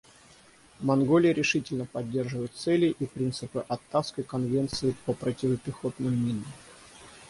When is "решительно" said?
1.31-1.85